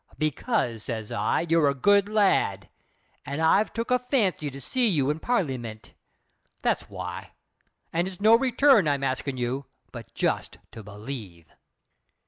Because, 0.17 0.81
says 0.81 1.11
I, 1.11 1.45
you're 1.47 1.69
a 1.69 1.75
good 1.75 2.09
lad, 2.09 2.69
and 3.23 3.39
I've 3.39 3.71
took 3.71 3.91
a 3.91 3.99
fancy 3.99 4.49
to 4.49 4.59
see 4.59 4.87
you 4.87 5.11
in 5.11 5.19
Parlyment. 5.19 5.93
That's 6.63 6.89
why. 6.89 7.33
An' 7.93 8.07
it's 8.07 8.19
no 8.19 8.35
return 8.35 8.87
I'm 8.87 9.03
askin' 9.03 9.37
you, 9.37 9.67
but 9.91 10.11
just 10.15 10.57
to 10.71 10.81
believe!" 10.81 11.45